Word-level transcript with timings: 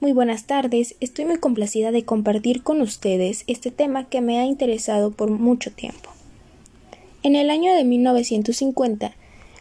Muy 0.00 0.12
buenas 0.12 0.44
tardes, 0.44 0.94
estoy 1.00 1.24
muy 1.24 1.38
complacida 1.38 1.90
de 1.90 2.04
compartir 2.04 2.62
con 2.62 2.80
ustedes 2.82 3.42
este 3.48 3.72
tema 3.72 4.08
que 4.08 4.20
me 4.20 4.38
ha 4.38 4.44
interesado 4.44 5.10
por 5.10 5.28
mucho 5.28 5.72
tiempo. 5.72 6.10
En 7.24 7.34
el 7.34 7.50
año 7.50 7.74
de 7.74 7.82
1950, 7.82 9.16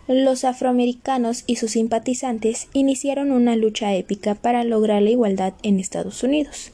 los 0.07 0.43
afroamericanos 0.43 1.43
y 1.47 1.55
sus 1.55 1.71
simpatizantes 1.71 2.67
iniciaron 2.73 3.31
una 3.31 3.55
lucha 3.55 3.95
épica 3.95 4.35
para 4.35 4.63
lograr 4.63 5.01
la 5.01 5.09
igualdad 5.09 5.53
en 5.63 5.79
Estados 5.79 6.21
Unidos. 6.21 6.71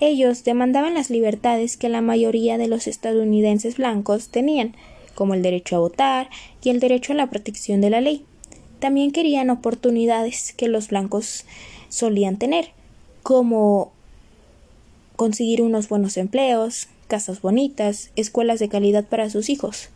Ellos 0.00 0.44
demandaban 0.44 0.94
las 0.94 1.10
libertades 1.10 1.76
que 1.76 1.88
la 1.88 2.02
mayoría 2.02 2.56
de 2.56 2.68
los 2.68 2.86
estadounidenses 2.86 3.78
blancos 3.78 4.28
tenían, 4.28 4.76
como 5.16 5.34
el 5.34 5.42
derecho 5.42 5.74
a 5.74 5.80
votar 5.80 6.30
y 6.62 6.70
el 6.70 6.78
derecho 6.78 7.14
a 7.14 7.16
la 7.16 7.30
protección 7.30 7.80
de 7.80 7.90
la 7.90 8.00
ley. 8.00 8.24
También 8.78 9.10
querían 9.10 9.50
oportunidades 9.50 10.52
que 10.52 10.68
los 10.68 10.86
blancos 10.86 11.46
solían 11.88 12.36
tener, 12.36 12.75
como 13.26 13.90
conseguir 15.16 15.60
unos 15.60 15.88
buenos 15.88 16.16
empleos, 16.16 16.86
casas 17.08 17.42
bonitas, 17.42 18.12
escuelas 18.14 18.60
de 18.60 18.68
calidad 18.68 19.04
para 19.04 19.30
sus 19.30 19.50
hijos. 19.50 19.88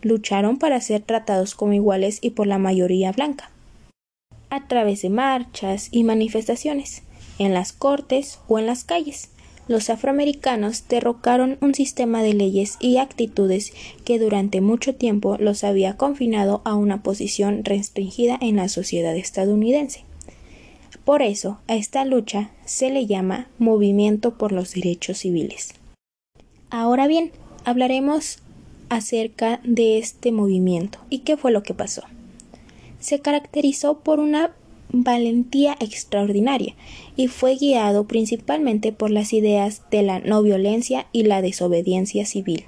Lucharon 0.00 0.56
para 0.56 0.80
ser 0.80 1.02
tratados 1.02 1.54
como 1.54 1.74
iguales 1.74 2.18
y 2.22 2.30
por 2.30 2.46
la 2.46 2.56
mayoría 2.56 3.12
blanca, 3.12 3.50
a 4.48 4.68
través 4.68 5.02
de 5.02 5.10
marchas 5.10 5.88
y 5.90 6.02
manifestaciones, 6.02 7.02
en 7.38 7.52
las 7.52 7.74
cortes 7.74 8.38
o 8.48 8.58
en 8.58 8.64
las 8.64 8.84
calles. 8.84 9.28
Los 9.68 9.90
afroamericanos 9.90 10.88
derrocaron 10.88 11.58
un 11.60 11.74
sistema 11.74 12.22
de 12.22 12.32
leyes 12.32 12.78
y 12.80 12.96
actitudes 12.96 13.74
que 14.06 14.18
durante 14.18 14.62
mucho 14.62 14.94
tiempo 14.94 15.36
los 15.38 15.62
había 15.62 15.98
confinado 15.98 16.62
a 16.64 16.74
una 16.74 17.02
posición 17.02 17.66
restringida 17.66 18.38
en 18.40 18.56
la 18.56 18.70
sociedad 18.70 19.14
estadounidense. 19.14 20.06
Por 21.04 21.22
eso, 21.22 21.58
a 21.68 21.74
esta 21.74 22.04
lucha 22.04 22.50
se 22.64 22.90
le 22.90 23.06
llama 23.06 23.48
movimiento 23.58 24.38
por 24.38 24.52
los 24.52 24.74
derechos 24.74 25.18
civiles. 25.18 25.74
Ahora 26.70 27.06
bien, 27.06 27.32
hablaremos 27.64 28.38
acerca 28.88 29.60
de 29.64 29.98
este 29.98 30.32
movimiento 30.32 30.98
y 31.10 31.20
qué 31.20 31.36
fue 31.36 31.50
lo 31.50 31.62
que 31.62 31.74
pasó. 31.74 32.02
Se 33.00 33.20
caracterizó 33.20 33.98
por 34.00 34.20
una 34.20 34.52
valentía 34.92 35.76
extraordinaria 35.80 36.74
y 37.16 37.28
fue 37.28 37.56
guiado 37.56 38.06
principalmente 38.06 38.92
por 38.92 39.10
las 39.10 39.32
ideas 39.32 39.82
de 39.90 40.02
la 40.02 40.20
no 40.20 40.42
violencia 40.42 41.06
y 41.12 41.24
la 41.24 41.42
desobediencia 41.42 42.26
civil. 42.26 42.66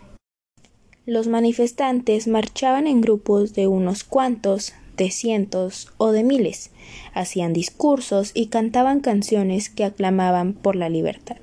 Los 1.06 1.28
manifestantes 1.28 2.26
marchaban 2.26 2.86
en 2.86 3.02
grupos 3.02 3.52
de 3.52 3.66
unos 3.66 4.04
cuantos, 4.04 4.72
de 4.96 5.10
cientos 5.10 5.92
o 5.96 6.12
de 6.12 6.22
miles, 6.22 6.70
hacían 7.12 7.52
discursos 7.52 8.30
y 8.34 8.46
cantaban 8.46 9.00
canciones 9.00 9.70
que 9.70 9.84
aclamaban 9.84 10.52
por 10.52 10.76
la 10.76 10.88
libertad. 10.88 11.36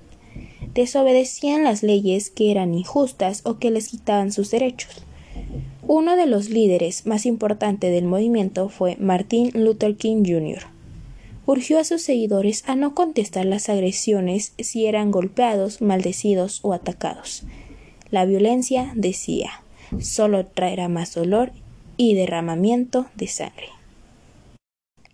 Desobedecían 0.74 1.64
las 1.64 1.84
leyes 1.84 2.30
que 2.30 2.52
eran 2.52 2.74
injustas 2.74 3.42
o 3.46 3.60
que 3.60 3.72
les 3.72 3.90
quitaban 3.90 4.32
sus 4.32 4.52
derechos. 4.52 5.04
Uno 5.88 6.16
de 6.16 6.26
los 6.26 6.50
líderes 6.50 7.06
más 7.06 7.26
importantes 7.26 7.92
del 7.92 8.06
movimiento 8.06 8.70
fue 8.70 8.96
Martin 8.98 9.52
Luther 9.54 9.98
King 9.98 10.24
Jr. 10.26 10.64
Urgió 11.46 11.80
a 11.80 11.84
sus 11.84 12.02
seguidores 12.02 12.64
a 12.68 12.76
no 12.76 12.96
contestar 12.96 13.46
las 13.46 13.68
agresiones 13.68 14.54
si 14.60 14.86
eran 14.86 15.12
golpeados, 15.12 15.82
maldecidos 15.82 16.60
o 16.62 16.72
atacados. 16.74 17.44
La 18.10 18.26
violencia, 18.26 18.94
decía, 18.96 19.64
solo 20.00 20.46
traerá 20.46 20.88
más 20.88 21.14
dolor 21.14 21.52
y 22.02 22.16
derramamiento 22.16 23.06
de 23.14 23.28
sangre. 23.28 23.68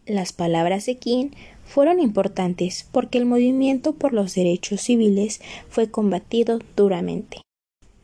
Las 0.05 0.31
palabras 0.31 0.85
de 0.85 0.95
King 0.95 1.31
fueron 1.65 1.99
importantes 1.99 2.87
porque 2.93 3.17
el 3.17 3.25
movimiento 3.25 3.95
por 3.95 4.13
los 4.13 4.33
derechos 4.33 4.79
civiles 4.79 5.41
fue 5.69 5.91
combatido 5.91 6.59
duramente. 6.77 7.41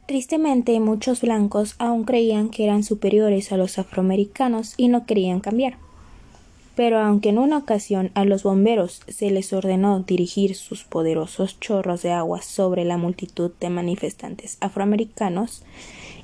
Tristemente, 0.05 0.77
muchos 0.81 1.21
blancos 1.21 1.75
aún 1.79 2.03
creían 2.03 2.49
que 2.49 2.65
eran 2.65 2.83
superiores 2.83 3.53
a 3.53 3.57
los 3.57 3.79
afroamericanos 3.79 4.73
y 4.75 4.89
no 4.89 5.05
querían 5.05 5.39
cambiar. 5.39 5.77
Pero 6.75 6.99
aunque 6.99 7.29
en 7.29 7.37
una 7.37 7.59
ocasión 7.59 8.11
a 8.15 8.25
los 8.25 8.43
bomberos 8.43 9.01
se 9.07 9.31
les 9.31 9.53
ordenó 9.53 10.01
dirigir 10.01 10.55
sus 10.55 10.83
poderosos 10.83 11.57
chorros 11.61 12.01
de 12.01 12.11
agua 12.11 12.41
sobre 12.41 12.83
la 12.83 12.97
multitud 12.97 13.51
de 13.61 13.69
manifestantes 13.69 14.57
afroamericanos, 14.59 15.63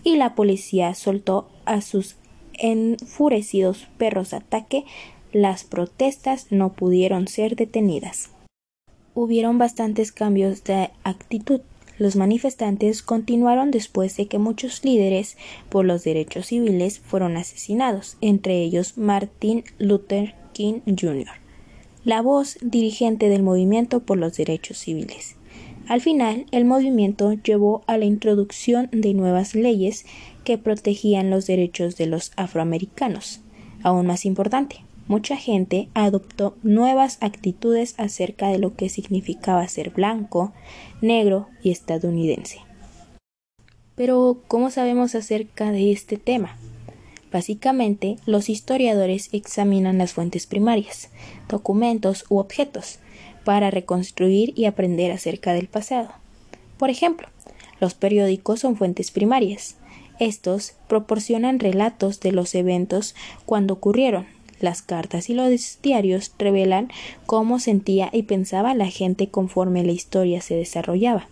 y 0.04 0.18
la 0.18 0.36
policía 0.36 0.94
soltó 0.94 1.48
a 1.66 1.82
sus 1.82 2.16
enfurecidos 2.60 3.88
perros 3.98 4.34
ataque, 4.34 4.86
las 5.32 5.64
protestas 5.64 6.48
no 6.52 6.74
pudieron 6.74 7.28
ser 7.28 7.56
detenidas. 7.56 8.30
Hubieron 9.14 9.58
bastantes 9.58 10.12
cambios 10.12 10.64
de 10.64 10.90
actitud. 11.04 11.62
Los 11.98 12.16
manifestantes 12.16 13.04
continuaron 13.04 13.72
después 13.72 14.16
de 14.16 14.28
que 14.28 14.40
muchos 14.40 14.86
líderes 14.86 15.38
por 15.68 15.86
los 15.86 16.04
derechos 16.04 16.48
civiles 16.48 17.00
fueron 17.00 17.36
asesinados, 17.36 18.18
entre 18.22 18.62
ellos 18.62 18.98
Martin 18.98 19.64
Luther 19.78 20.36
King 20.54 20.80
Jr., 20.86 21.28
la 22.06 22.22
voz 22.22 22.58
dirigente 22.62 23.28
del 23.28 23.44
movimiento 23.44 24.00
por 24.00 24.18
los 24.18 24.38
derechos 24.38 24.78
civiles. 24.78 25.36
Al 25.90 26.02
final, 26.02 26.46
el 26.52 26.66
movimiento 26.66 27.34
llevó 27.34 27.84
a 27.88 27.98
la 27.98 28.06
introducción 28.06 28.90
de 28.92 29.14
nuevas 29.16 29.56
leyes 29.56 30.06
que 30.50 30.58
protegían 30.58 31.30
los 31.30 31.46
derechos 31.46 31.96
de 31.96 32.08
los 32.08 32.32
afroamericanos. 32.36 33.40
Aún 33.84 34.08
más 34.08 34.26
importante, 34.26 34.78
mucha 35.08 35.38
gente 35.38 35.90
adoptó 35.94 36.58
nuevas 36.64 37.20
actitudes 37.22 37.94
acerca 38.00 38.48
de 38.48 38.58
lo 38.58 38.76
que 38.76 38.90
significaba 38.90 39.68
ser 39.68 39.92
blanco, 39.92 40.52
negro 41.02 41.50
y 41.62 41.70
estadounidense. 41.70 42.62
Pero, 43.94 44.42
¿cómo 44.48 44.72
sabemos 44.72 45.14
acerca 45.14 45.72
de 45.72 45.92
este 45.92 46.18
tema? 46.18 46.58
Básicamente, 47.32 48.16
los 48.26 48.50
historiadores 48.50 49.30
examinan 49.32 50.00
las 50.00 50.14
fuentes 50.14 50.48
primarias, 50.48 51.12
documentos 51.48 52.26
u 52.28 52.40
objetos, 52.40 52.98
para 53.44 53.70
reconstruir 53.70 54.54
y 54.56 54.66
aprender 54.66 55.12
acerca 55.12 55.54
del 55.54 55.68
pasado. 55.68 56.10
Por 56.80 56.90
ejemplo, 56.90 57.28
los 57.80 57.94
periódicos 57.94 58.62
son 58.62 58.78
fuentes 58.78 59.12
primarias. 59.12 59.76
Estos 60.20 60.74
proporcionan 60.88 61.60
relatos 61.60 62.20
de 62.20 62.34
los 62.34 62.54
eventos 62.54 63.16
cuando 63.46 63.74
ocurrieron. 63.74 64.28
Las 64.60 64.82
cartas 64.82 65.30
y 65.30 65.34
los 65.34 65.80
diarios 65.82 66.34
revelan 66.38 66.90
cómo 67.26 67.60
sentía 67.60 68.10
y 68.12 68.24
pensaba 68.24 68.74
la 68.76 68.88
gente 68.88 69.30
conforme 69.30 69.86
la 69.86 69.94
historia 69.94 70.42
se 70.42 70.56
desarrollaba. 70.56 71.28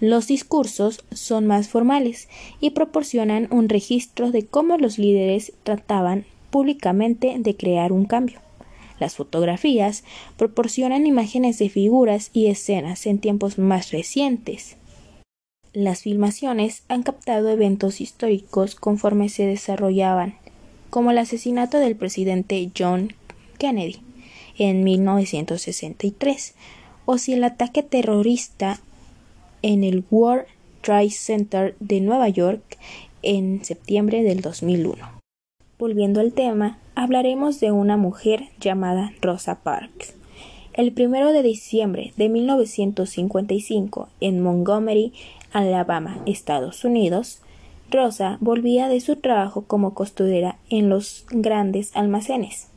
Los 0.00 0.26
discursos 0.26 1.04
son 1.12 1.46
más 1.46 1.68
formales 1.68 2.28
y 2.60 2.70
proporcionan 2.70 3.48
un 3.50 3.68
registro 3.68 4.30
de 4.30 4.46
cómo 4.46 4.78
los 4.78 4.98
líderes 4.98 5.52
trataban 5.62 6.24
públicamente 6.50 7.36
de 7.38 7.56
crear 7.56 7.92
un 7.92 8.06
cambio. 8.06 8.40
Las 8.98 9.16
fotografías 9.16 10.04
proporcionan 10.36 11.06
imágenes 11.06 11.58
de 11.58 11.68
figuras 11.68 12.30
y 12.32 12.46
escenas 12.46 13.06
en 13.06 13.18
tiempos 13.18 13.58
más 13.58 13.90
recientes. 13.90 14.76
Las 15.74 16.02
filmaciones 16.02 16.84
han 16.86 17.02
captado 17.02 17.48
eventos 17.48 18.00
históricos 18.00 18.76
conforme 18.76 19.28
se 19.28 19.44
desarrollaban, 19.44 20.36
como 20.88 21.10
el 21.10 21.18
asesinato 21.18 21.80
del 21.80 21.96
presidente 21.96 22.70
John 22.78 23.12
Kennedy 23.58 23.96
en 24.56 24.84
1963, 24.84 26.54
o 27.06 27.18
si 27.18 27.32
el 27.32 27.42
ataque 27.42 27.82
terrorista 27.82 28.78
en 29.62 29.82
el 29.82 30.04
World 30.12 30.46
Trade 30.80 31.10
Center 31.10 31.74
de 31.80 32.00
Nueva 32.00 32.28
York 32.28 32.78
en 33.22 33.64
septiembre 33.64 34.22
del 34.22 34.42
2001. 34.42 35.04
Volviendo 35.76 36.20
al 36.20 36.34
tema, 36.34 36.78
hablaremos 36.94 37.58
de 37.58 37.72
una 37.72 37.96
mujer 37.96 38.44
llamada 38.60 39.12
Rosa 39.20 39.56
Parks. 39.64 40.14
El 40.72 40.92
primero 40.92 41.32
de 41.32 41.42
diciembre 41.42 42.12
de 42.16 42.28
1955, 42.28 44.08
en 44.20 44.40
Montgomery, 44.40 45.12
Alabama, 45.54 46.18
Estados 46.26 46.84
Unidos, 46.84 47.40
Rosa 47.88 48.38
volvía 48.40 48.88
de 48.88 49.00
su 49.00 49.16
trabajo 49.16 49.62
como 49.62 49.94
costurera 49.94 50.58
en 50.68 50.88
los 50.88 51.24
grandes 51.30 51.96
almacenes. 51.96 52.68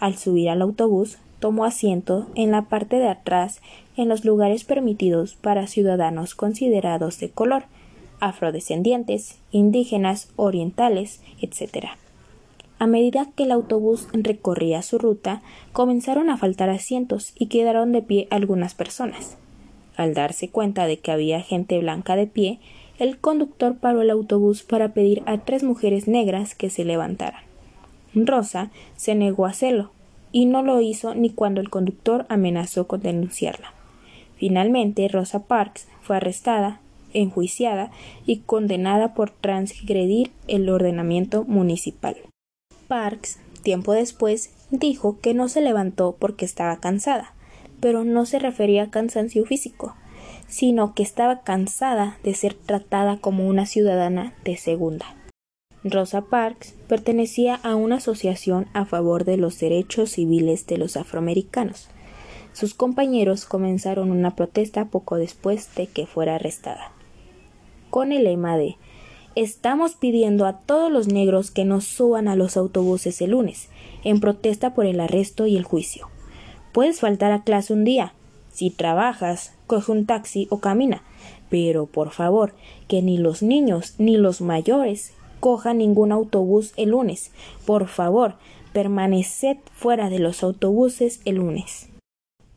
Al 0.00 0.16
subir 0.16 0.50
al 0.50 0.60
autobús, 0.60 1.16
tomó 1.40 1.64
asiento 1.64 2.26
en 2.34 2.50
la 2.50 2.62
parte 2.62 2.96
de 2.96 3.08
atrás 3.08 3.60
en 3.96 4.08
los 4.08 4.24
lugares 4.26 4.64
permitidos 4.64 5.34
para 5.34 5.66
ciudadanos 5.66 6.34
considerados 6.34 7.18
de 7.20 7.30
color, 7.30 7.64
afrodescendientes, 8.20 9.38
indígenas, 9.50 10.28
orientales, 10.36 11.22
etc. 11.40 11.86
A 12.78 12.86
medida 12.86 13.28
que 13.34 13.44
el 13.44 13.52
autobús 13.52 14.08
recorría 14.12 14.82
su 14.82 14.98
ruta, 14.98 15.40
comenzaron 15.72 16.28
a 16.28 16.36
faltar 16.36 16.68
asientos 16.68 17.32
y 17.38 17.46
quedaron 17.46 17.92
de 17.92 18.02
pie 18.02 18.28
algunas 18.30 18.74
personas. 18.74 19.38
Al 19.96 20.14
darse 20.14 20.48
cuenta 20.48 20.86
de 20.86 20.98
que 20.98 21.12
había 21.12 21.40
gente 21.40 21.78
blanca 21.78 22.16
de 22.16 22.26
pie, 22.26 22.58
el 22.98 23.18
conductor 23.18 23.76
paró 23.76 24.02
el 24.02 24.10
autobús 24.10 24.62
para 24.62 24.92
pedir 24.94 25.22
a 25.26 25.38
tres 25.38 25.62
mujeres 25.62 26.08
negras 26.08 26.54
que 26.54 26.70
se 26.70 26.84
levantaran. 26.84 27.42
Rosa 28.14 28.70
se 28.96 29.14
negó 29.14 29.46
a 29.46 29.50
hacerlo, 29.50 29.90
y 30.30 30.46
no 30.46 30.62
lo 30.62 30.80
hizo 30.80 31.14
ni 31.14 31.30
cuando 31.30 31.60
el 31.60 31.70
conductor 31.70 32.26
amenazó 32.28 32.86
con 32.86 33.00
denunciarla. 33.02 33.72
Finalmente, 34.36 35.06
Rosa 35.08 35.44
Parks 35.44 35.88
fue 36.02 36.16
arrestada, 36.16 36.80
enjuiciada 37.12 37.90
y 38.26 38.38
condenada 38.38 39.14
por 39.14 39.30
transgredir 39.30 40.32
el 40.48 40.68
ordenamiento 40.68 41.44
municipal. 41.44 42.16
Parks, 42.88 43.38
tiempo 43.62 43.92
después, 43.92 44.52
dijo 44.70 45.20
que 45.20 45.34
no 45.34 45.48
se 45.48 45.60
levantó 45.60 46.16
porque 46.18 46.44
estaba 46.44 46.78
cansada, 46.78 47.32
pero 47.84 48.02
no 48.02 48.24
se 48.24 48.38
refería 48.38 48.84
a 48.84 48.90
cansancio 48.90 49.44
físico, 49.44 49.94
sino 50.48 50.94
que 50.94 51.02
estaba 51.02 51.42
cansada 51.42 52.16
de 52.24 52.32
ser 52.32 52.54
tratada 52.54 53.18
como 53.18 53.46
una 53.46 53.66
ciudadana 53.66 54.32
de 54.42 54.56
segunda. 54.56 55.04
Rosa 55.84 56.22
Parks 56.22 56.76
pertenecía 56.88 57.56
a 57.56 57.74
una 57.74 57.96
asociación 57.96 58.68
a 58.72 58.86
favor 58.86 59.26
de 59.26 59.36
los 59.36 59.60
derechos 59.60 60.12
civiles 60.12 60.66
de 60.66 60.78
los 60.78 60.96
afroamericanos. 60.96 61.90
Sus 62.54 62.72
compañeros 62.72 63.44
comenzaron 63.44 64.10
una 64.10 64.34
protesta 64.34 64.86
poco 64.86 65.16
después 65.16 65.74
de 65.74 65.86
que 65.86 66.06
fuera 66.06 66.36
arrestada, 66.36 66.90
con 67.90 68.12
el 68.12 68.24
lema 68.24 68.56
de 68.56 68.78
Estamos 69.34 69.94
pidiendo 69.94 70.46
a 70.46 70.60
todos 70.60 70.90
los 70.90 71.08
negros 71.08 71.50
que 71.50 71.66
nos 71.66 71.84
suban 71.84 72.28
a 72.28 72.34
los 72.34 72.56
autobuses 72.56 73.20
el 73.20 73.32
lunes, 73.32 73.68
en 74.04 74.20
protesta 74.20 74.72
por 74.72 74.86
el 74.86 75.00
arresto 75.00 75.46
y 75.46 75.58
el 75.58 75.64
juicio. 75.64 76.13
Puedes 76.74 76.98
faltar 76.98 77.30
a 77.30 77.44
clase 77.44 77.72
un 77.72 77.84
día. 77.84 78.14
Si 78.52 78.68
trabajas, 78.68 79.52
coge 79.68 79.92
un 79.92 80.06
taxi 80.06 80.48
o 80.50 80.58
camina. 80.58 81.04
Pero, 81.48 81.86
por 81.86 82.10
favor, 82.10 82.52
que 82.88 83.00
ni 83.00 83.16
los 83.16 83.44
niños 83.44 83.94
ni 83.98 84.16
los 84.16 84.40
mayores 84.40 85.12
cojan 85.38 85.78
ningún 85.78 86.10
autobús 86.10 86.72
el 86.76 86.88
lunes. 86.88 87.30
Por 87.64 87.86
favor, 87.86 88.34
permaneced 88.72 89.58
fuera 89.72 90.10
de 90.10 90.18
los 90.18 90.42
autobuses 90.42 91.20
el 91.24 91.36
lunes. 91.36 91.90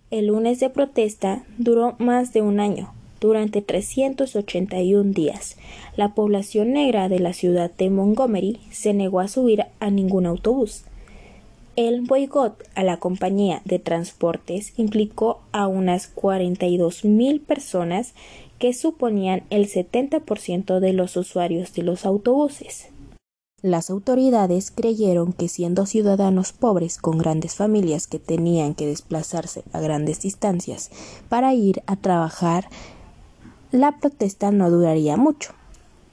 El 0.10 0.26
lunes 0.28 0.60
de 0.60 0.72
protesta 0.72 1.44
duró 1.60 1.96
más 2.00 2.34
de 2.34 2.42
un 2.42 2.60
año, 2.60 2.96
durante 3.22 3.62
381 3.62 5.14
días. 5.14 5.58
La 5.96 6.16
población 6.16 6.74
negra 6.74 7.08
de 7.08 7.20
la 7.20 7.34
ciudad 7.34 7.70
de 7.70 7.92
Montgomery 7.92 8.62
se 8.72 8.96
negó 8.96 9.20
a 9.20 9.28
subir 9.28 9.66
a 9.80 9.92
ningún 9.92 10.26
autobús. 10.26 10.86
El 11.78 12.02
boicot 12.02 12.64
a 12.74 12.84
la 12.84 12.98
compañía 12.98 13.62
de 13.64 13.78
transportes 13.78 14.74
implicó 14.78 15.42
a 15.52 15.68
unas 15.68 16.08
42 16.08 17.06
mil 17.06 17.40
personas 17.40 18.16
que 18.58 18.74
suponían 18.74 19.44
el 19.52 19.70
70% 19.70 20.80
de 20.80 20.94
los 20.94 21.16
usuarios 21.18 21.76
de 21.76 21.84
los 21.84 22.04
autobuses. 22.08 22.88
Las 23.62 23.92
autoridades 23.92 24.72
creyeron 24.72 25.34
que 25.34 25.50
siendo 25.50 25.86
ciudadanos 25.86 26.52
pobres 26.52 26.98
con 26.98 27.20
grandes 27.20 27.54
familias 27.54 28.08
que 28.08 28.18
tenían 28.18 28.74
que 28.74 28.88
desplazarse 28.88 29.62
a 29.72 29.80
grandes 29.80 30.22
distancias 30.22 30.90
para 31.30 31.54
ir 31.54 31.84
a 31.86 31.96
trabajar, 31.96 32.70
la 33.70 34.00
protesta 34.00 34.50
no 34.50 34.72
duraría 34.72 35.16
mucho. 35.16 35.54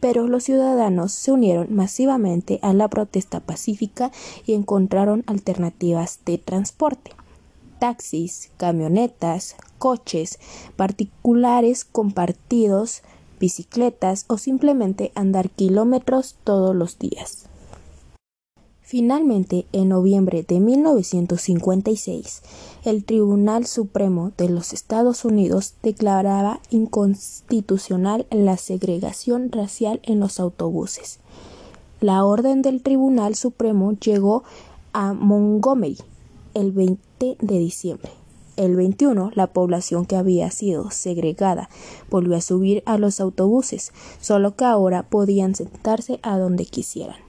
Pero 0.04 0.28
los 0.28 0.44
ciudadanos 0.44 1.12
se 1.12 1.32
unieron 1.32 1.74
masivamente 1.74 2.58
a 2.60 2.74
la 2.74 2.88
protesta 2.88 3.40
pacífica 3.40 4.12
y 4.44 4.52
encontraron 4.52 5.24
alternativas 5.26 6.20
de 6.26 6.36
transporte 6.36 7.12
taxis, 7.78 8.50
camionetas, 8.58 9.56
coches 9.78 10.38
particulares 10.76 11.86
compartidos, 11.86 13.00
bicicletas 13.40 14.26
o 14.28 14.36
simplemente 14.36 15.10
andar 15.14 15.48
kilómetros 15.48 16.36
todos 16.44 16.76
los 16.76 16.98
días. 16.98 17.48
Finalmente, 18.86 19.64
en 19.72 19.88
noviembre 19.88 20.44
de 20.46 20.60
1956, 20.60 22.42
el 22.84 23.02
Tribunal 23.06 23.64
Supremo 23.64 24.32
de 24.36 24.50
los 24.50 24.74
Estados 24.74 25.24
Unidos 25.24 25.72
declaraba 25.82 26.60
inconstitucional 26.68 28.26
la 28.30 28.58
segregación 28.58 29.50
racial 29.50 30.00
en 30.02 30.20
los 30.20 30.38
autobuses. 30.38 31.18
La 32.02 32.26
orden 32.26 32.60
del 32.60 32.82
Tribunal 32.82 33.36
Supremo 33.36 33.92
llegó 33.92 34.44
a 34.92 35.14
Montgomery 35.14 35.96
el 36.52 36.70
20 36.72 37.38
de 37.40 37.58
diciembre. 37.58 38.10
El 38.58 38.76
21, 38.76 39.30
la 39.34 39.46
población 39.46 40.04
que 40.04 40.16
había 40.16 40.50
sido 40.50 40.90
segregada 40.90 41.70
volvió 42.10 42.36
a 42.36 42.42
subir 42.42 42.82
a 42.84 42.98
los 42.98 43.18
autobuses, 43.18 43.92
solo 44.20 44.56
que 44.56 44.66
ahora 44.66 45.04
podían 45.04 45.54
sentarse 45.54 46.20
a 46.22 46.36
donde 46.36 46.66
quisieran. 46.66 47.23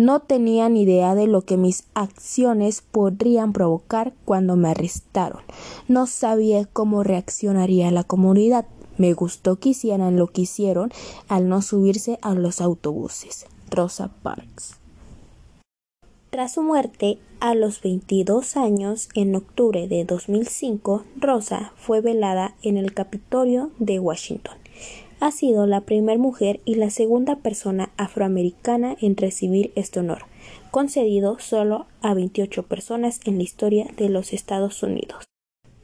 No 0.00 0.20
tenía 0.20 0.70
ni 0.70 0.84
idea 0.84 1.14
de 1.14 1.26
lo 1.26 1.42
que 1.42 1.58
mis 1.58 1.84
acciones 1.92 2.80
podrían 2.80 3.52
provocar 3.52 4.14
cuando 4.24 4.56
me 4.56 4.70
arrestaron. 4.70 5.42
No 5.88 6.06
sabía 6.06 6.64
cómo 6.64 7.02
reaccionaría 7.02 7.90
la 7.90 8.02
comunidad. 8.02 8.64
Me 8.96 9.12
gustó 9.12 9.56
que 9.56 9.68
hicieran 9.68 10.16
lo 10.16 10.28
que 10.28 10.40
hicieron 10.40 10.90
al 11.28 11.50
no 11.50 11.60
subirse 11.60 12.18
a 12.22 12.32
los 12.32 12.62
autobuses. 12.62 13.44
Rosa 13.70 14.10
Parks. 14.22 14.78
Tras 16.30 16.54
su 16.54 16.62
muerte, 16.62 17.18
a 17.38 17.54
los 17.54 17.82
22 17.82 18.56
años, 18.56 19.10
en 19.14 19.36
octubre 19.36 19.86
de 19.86 20.06
2005, 20.06 21.04
Rosa 21.16 21.74
fue 21.76 22.00
velada 22.00 22.54
en 22.62 22.78
el 22.78 22.94
Capitolio 22.94 23.70
de 23.78 23.98
Washington. 23.98 24.59
Ha 25.20 25.32
sido 25.32 25.66
la 25.66 25.82
primera 25.82 26.18
mujer 26.18 26.60
y 26.64 26.76
la 26.76 26.88
segunda 26.88 27.36
persona 27.36 27.90
afroamericana 27.98 28.96
en 29.02 29.18
recibir 29.18 29.70
este 29.76 30.00
honor, 30.00 30.22
concedido 30.70 31.38
solo 31.38 31.84
a 32.00 32.14
28 32.14 32.62
personas 32.62 33.20
en 33.26 33.36
la 33.36 33.42
historia 33.42 33.86
de 33.98 34.08
los 34.08 34.32
Estados 34.32 34.82
Unidos. 34.82 35.24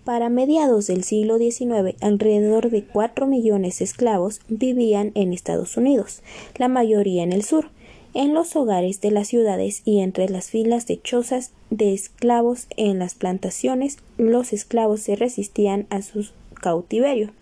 Para 0.04 0.30
mediados 0.30 0.86
del 0.86 1.04
siglo 1.04 1.36
XIX, 1.36 1.96
alrededor 2.00 2.70
de 2.70 2.84
4 2.84 3.26
millones 3.26 3.80
de 3.80 3.84
esclavos 3.84 4.40
vivían 4.48 5.12
en 5.14 5.34
Estados 5.34 5.76
Unidos, 5.76 6.22
la 6.56 6.68
mayoría 6.68 7.22
en 7.22 7.32
el 7.32 7.42
sur, 7.42 7.68
en 8.14 8.32
los 8.32 8.56
hogares 8.56 9.02
de 9.02 9.10
las 9.10 9.28
ciudades 9.28 9.82
y 9.84 10.00
entre 10.00 10.30
las 10.30 10.48
filas 10.48 10.86
de 10.86 10.98
chozas 11.02 11.52
de 11.68 11.92
esclavos 11.92 12.68
en 12.78 12.98
las 12.98 13.14
plantaciones, 13.14 13.98
los 14.16 14.54
esclavos 14.54 15.00
se 15.00 15.14
resistían 15.14 15.86
a 15.90 16.00
su 16.00 16.26
cautiverio. 16.54 17.32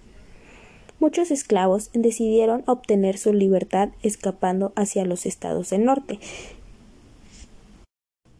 Muchos 1.05 1.31
esclavos 1.31 1.91
decidieron 1.93 2.65
obtener 2.67 3.19
su 3.19 3.35
libertad 3.35 3.91
escapando 4.03 4.73
hacia 4.75 5.05
los 5.05 5.27
estados 5.27 5.69
del 5.69 5.85
norte, 5.85 6.19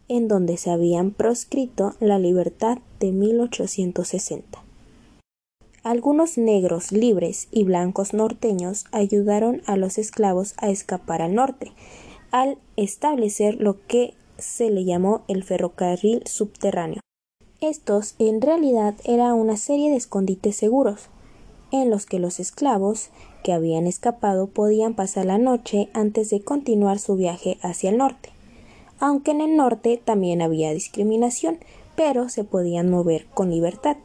en 0.09 0.29
donde 0.29 0.57
se 0.57 0.71
habían 0.71 1.11
proscrito 1.11 1.93
la 2.01 2.19
libertad 2.19 2.79
de 3.01 3.13
1860. 3.13 4.65
Algunos 5.83 6.39
negros 6.39 6.91
libres 6.91 7.49
y 7.51 7.65
blancos 7.65 8.15
norteños 8.15 8.87
ayudaron 8.93 9.61
a 9.67 9.77
los 9.77 9.99
esclavos 9.99 10.55
a 10.57 10.71
escapar 10.71 11.21
al 11.21 11.35
norte, 11.35 11.71
al 12.31 12.57
establecer 12.77 13.57
lo 13.61 13.87
que 13.87 14.15
se 14.39 14.71
le 14.71 14.87
llamó 14.87 15.23
el 15.29 15.45
ferrocarril 15.45 16.23
subterráneo. 16.25 17.03
Estos 17.61 18.15
en 18.19 18.41
realidad 18.41 18.95
era 19.05 19.35
una 19.35 19.59
serie 19.59 19.91
de 19.91 19.97
escondites 19.97 20.57
seguros, 20.57 21.11
en 21.83 21.91
los 21.91 22.07
que 22.07 22.21
los 22.21 22.39
esclavos 22.39 23.09
que 23.43 23.53
habían 23.53 23.89
escapado 23.89 24.47
podían 24.47 24.95
pasar 24.95 25.27
la 25.27 25.39
noche 25.39 25.89
antes 25.93 26.31
de 26.31 26.41
continuar 26.41 27.01
su 27.01 27.17
viaje 27.17 27.59
hacia 27.63 27.91
el 27.91 27.99
norte. 27.99 28.31
Aunque 29.01 29.33
en 29.33 29.41
el 29.41 29.57
norte 29.57 30.01
también 30.03 30.41
había 30.41 30.73
discriminación, 30.73 31.59
pero 31.97 32.29
se 32.29 32.45
podían 32.45 32.91
mover 32.91 33.27
con 33.35 33.51
libertad. 33.51 33.97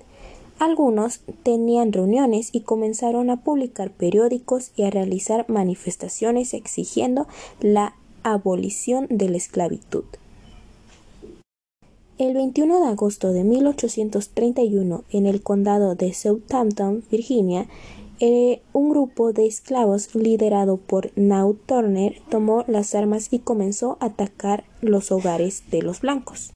Algunos 0.57 1.21
tenían 1.43 1.93
reuniones 1.93 2.49
y 2.53 2.61
comenzaron 2.61 3.29
a 3.29 3.37
publicar 3.37 3.91
periódicos 3.91 4.71
y 4.75 4.83
a 4.83 4.89
realizar 4.89 5.45
manifestaciones 5.47 6.55
exigiendo 6.55 7.27
la 7.61 7.93
abolición 8.23 9.05
de 9.11 9.29
la 9.29 9.37
esclavitud. 9.37 10.05
El 12.19 12.33
21 12.33 12.81
de 12.81 12.87
agosto 12.89 13.31
de 13.31 13.45
1831, 13.45 15.05
en 15.09 15.25
el 15.25 15.41
condado 15.41 15.95
de 15.95 16.13
Southampton, 16.13 17.01
Virginia, 17.09 17.69
eh, 18.19 18.61
un 18.73 18.89
grupo 18.89 19.31
de 19.31 19.47
esclavos 19.47 20.13
liderado 20.13 20.75
por 20.75 21.13
Now 21.15 21.53
Turner 21.65 22.21
tomó 22.29 22.65
las 22.67 22.93
armas 22.93 23.29
y 23.31 23.39
comenzó 23.39 23.97
a 24.01 24.07
atacar 24.07 24.65
los 24.81 25.13
hogares 25.13 25.63
de 25.71 25.81
los 25.81 26.01
blancos. 26.01 26.51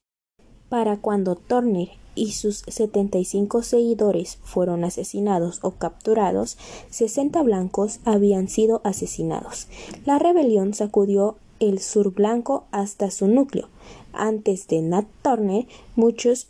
Para 0.68 0.98
cuando 0.98 1.34
Turner 1.34 1.88
y 2.14 2.32
sus 2.32 2.58
75 2.68 3.62
seguidores 3.62 4.36
fueron 4.42 4.84
asesinados 4.84 5.60
o 5.62 5.70
capturados, 5.70 6.58
60 6.90 7.42
blancos 7.42 8.00
habían 8.04 8.48
sido 8.48 8.82
asesinados. 8.84 9.68
La 10.04 10.18
rebelión 10.18 10.74
sacudió 10.74 11.36
el 11.58 11.78
sur 11.78 12.12
blanco 12.12 12.64
hasta 12.70 13.10
su 13.10 13.28
núcleo. 13.28 13.68
Antes 14.16 14.66
de 14.68 14.80
Nat 14.82 15.06
Turner, 15.22 15.66
muchos 15.96 16.48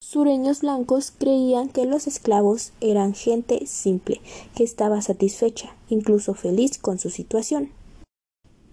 sureños 0.00 0.60
blancos 0.62 1.12
creían 1.16 1.68
que 1.68 1.86
los 1.86 2.06
esclavos 2.06 2.72
eran 2.80 3.14
gente 3.14 3.66
simple, 3.66 4.20
que 4.54 4.64
estaba 4.64 5.00
satisfecha, 5.00 5.74
incluso 5.88 6.34
feliz 6.34 6.78
con 6.78 6.98
su 6.98 7.10
situación. 7.10 7.70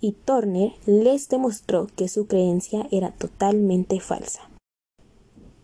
Y 0.01 0.13
Turner 0.13 0.73
les 0.85 1.29
demostró 1.29 1.87
que 1.95 2.07
su 2.07 2.27
creencia 2.27 2.87
era 2.91 3.11
totalmente 3.11 3.99
falsa. 3.99 4.49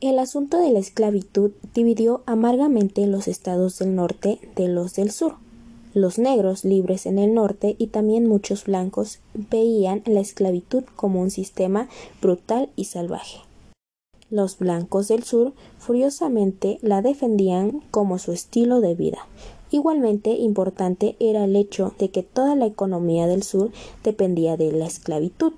El 0.01 0.19
asunto 0.19 0.59
de 0.59 0.71
la 0.71 0.79
esclavitud 0.79 1.51
dividió 1.73 2.21
amargamente 2.25 3.07
los 3.07 3.27
estados 3.27 3.79
del 3.79 3.95
norte 3.95 4.39
de 4.55 4.67
los 4.67 4.93
del 4.93 5.09
sur. 5.09 5.37
Los 5.95 6.19
negros 6.19 6.65
libres 6.65 7.05
en 7.05 7.17
el 7.19 7.33
norte 7.33 7.77
y 7.79 7.87
también 7.87 8.27
muchos 8.27 8.65
blancos 8.65 9.19
veían 9.33 10.03
la 10.05 10.19
esclavitud 10.19 10.83
como 10.97 11.21
un 11.21 11.31
sistema 11.31 11.87
brutal 12.21 12.69
y 12.75 12.83
salvaje. 12.83 13.39
Los 14.29 14.59
blancos 14.59 15.07
del 15.07 15.23
sur 15.23 15.53
furiosamente 15.79 16.79
la 16.81 17.01
defendían 17.01 17.79
como 17.91 18.19
su 18.19 18.33
estilo 18.33 18.81
de 18.81 18.93
vida. 18.93 19.19
Igualmente 19.71 20.31
importante 20.31 21.15
era 21.21 21.45
el 21.45 21.55
hecho 21.55 21.95
de 21.97 22.09
que 22.09 22.23
toda 22.23 22.57
la 22.57 22.65
economía 22.65 23.25
del 23.25 23.43
sur 23.43 23.71
dependía 24.03 24.57
de 24.57 24.73
la 24.73 24.87
esclavitud. 24.87 25.53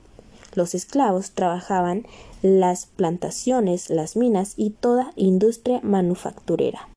Los 0.53 0.75
esclavos 0.75 1.32
trabajaban 1.32 2.06
las 2.44 2.86
plantaciones, 2.86 3.89
las 3.89 4.15
minas 4.15 4.53
y 4.56 4.70
toda 4.70 5.13
industria 5.15 5.79
manufacturera. 5.82 6.89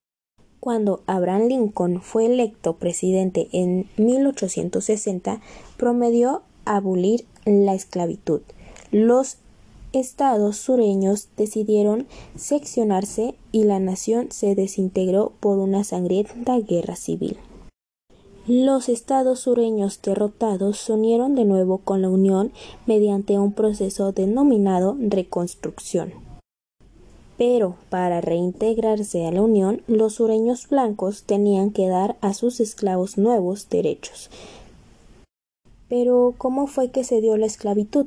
Cuando 0.61 1.01
Abraham 1.07 1.47
Lincoln 1.47 2.01
fue 2.03 2.27
electo 2.27 2.75
presidente 2.75 3.49
en 3.51 3.89
1860, 3.97 5.41
promedió 5.75 6.43
abolir 6.65 7.25
la 7.45 7.73
esclavitud. 7.73 8.41
Los 8.91 9.37
estados 9.91 10.57
sureños 10.57 11.29
decidieron 11.35 12.05
seccionarse 12.35 13.33
y 13.51 13.63
la 13.63 13.79
nación 13.79 14.27
se 14.31 14.53
desintegró 14.53 15.33
por 15.39 15.57
una 15.57 15.83
sangrienta 15.83 16.59
guerra 16.59 16.95
civil. 16.95 17.37
Los 18.45 18.87
estados 18.87 19.39
sureños 19.39 19.99
derrotados 20.03 20.77
se 20.77 20.93
unieron 20.93 21.33
de 21.33 21.45
nuevo 21.45 21.79
con 21.79 22.03
la 22.03 22.09
Unión 22.09 22.51
mediante 22.85 23.39
un 23.39 23.53
proceso 23.53 24.11
denominado 24.11 24.95
reconstrucción. 24.99 26.30
Pero 27.41 27.75
para 27.89 28.21
reintegrarse 28.21 29.25
a 29.25 29.31
la 29.31 29.41
Unión, 29.41 29.81
los 29.87 30.13
sureños 30.13 30.69
blancos 30.69 31.23
tenían 31.23 31.71
que 31.71 31.87
dar 31.87 32.15
a 32.21 32.35
sus 32.35 32.59
esclavos 32.59 33.17
nuevos 33.17 33.67
derechos. 33.67 34.29
Pero 35.89 36.35
¿cómo 36.37 36.67
fue 36.67 36.91
que 36.91 37.03
se 37.03 37.19
dio 37.19 37.35
la 37.37 37.47
esclavitud? 37.47 38.05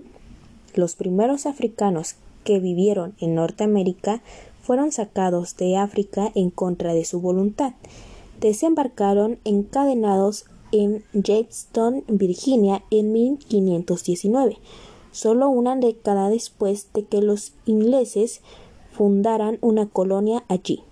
Los 0.77 0.95
primeros 0.95 1.47
africanos 1.47 2.15
que 2.45 2.61
vivieron 2.61 3.17
en 3.19 3.35
Norteamérica 3.35 4.23
fueron 4.63 4.93
sacados 4.93 5.57
de 5.57 5.79
África 5.79 6.31
en 6.37 6.51
contra 6.51 6.95
de 6.95 7.05
su 7.05 7.21
voluntad 7.21 7.73
desembarcaron 8.41 9.41
encadenados 9.45 10.45
en 10.71 11.03
Jamestown, 11.13 12.05
Virginia, 12.07 12.85
en 12.93 13.11
1519, 13.13 14.59
solo 15.11 15.49
una 15.49 15.75
década 15.75 16.29
después 16.29 16.93
de 16.93 17.05
que 17.05 17.21
los 17.21 17.55
ingleses 17.67 18.43
fundaran 18.95 19.59
una 19.61 19.87
colonia 19.87 20.45
allí. 20.49 20.83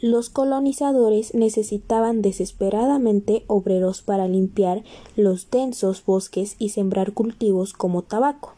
Los 0.00 0.30
colonizadores 0.30 1.34
necesitaban 1.34 2.22
desesperadamente 2.22 3.44
obreros 3.46 4.02
para 4.02 4.28
limpiar 4.28 4.82
los 5.16 5.50
densos 5.50 6.04
bosques 6.04 6.56
y 6.58 6.70
sembrar 6.70 7.12
cultivos 7.12 7.72
como 7.72 8.02
tabaco. 8.02 8.54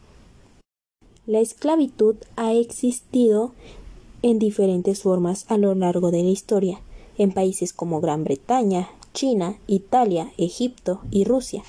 La 1.27 1.39
esclavitud 1.39 2.15
ha 2.35 2.53
existido 2.53 3.51
en 4.21 4.39
diferentes 4.39 5.03
formas 5.03 5.45
a 5.49 5.57
lo 5.57 5.73
largo 5.75 6.11
de 6.11 6.23
la 6.23 6.29
historia 6.29 6.79
en 7.17 7.31
países 7.31 7.73
como 7.73 8.01
Gran 8.01 8.23
Bretaña, 8.23 8.89
China, 9.13 9.57
Italia, 9.67 10.31
Egipto 10.37 11.01
y 11.11 11.23
Rusia. 11.23 11.63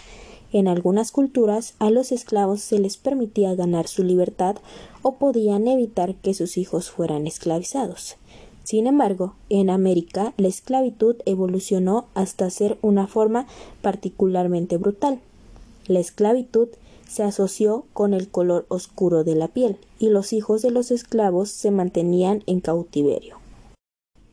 En 0.57 0.69
algunas 0.69 1.13
culturas 1.13 1.75
a 1.81 1.91
los 1.91 2.13
esclavos 2.13 2.63
se 2.63 2.79
les 2.79 2.97
permitía 2.97 3.55
ganar 3.55 3.89
su 3.89 4.03
libertad 4.03 4.57
o 5.03 5.17
podían 5.17 5.69
evitar 5.69 6.15
que 6.15 6.33
sus 6.33 6.57
hijos 6.57 6.91
fueran 6.91 7.27
esclavizados. 7.27 8.17
Sin 8.65 8.87
embargo, 8.87 9.35
en 9.51 9.69
América 9.69 10.33
la 10.39 10.49
esclavitud 10.49 11.17
evolucionó 11.27 12.07
hasta 12.15 12.49
ser 12.49 12.79
una 12.81 13.07
forma 13.07 13.47
particularmente 13.83 14.79
brutal. 14.79 15.19
La 15.89 16.01
esclavitud 16.01 16.69
se 17.07 17.23
asoció 17.23 17.85
con 17.93 18.15
el 18.15 18.31
color 18.31 18.65
oscuro 18.69 19.25
de 19.25 19.35
la 19.35 19.49
piel 19.49 19.77
y 19.99 20.09
los 20.09 20.33
hijos 20.33 20.63
de 20.63 20.71
los 20.71 20.91
esclavos 20.91 21.51
se 21.51 21.71
mantenían 21.71 22.43
en 22.47 22.61
cautiverio 22.61 23.37